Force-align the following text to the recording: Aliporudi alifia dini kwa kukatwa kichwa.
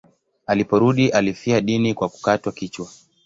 Aliporudi 0.47 1.09
alifia 1.09 1.61
dini 1.61 1.93
kwa 1.93 2.09
kukatwa 2.09 2.51
kichwa. 2.51 2.87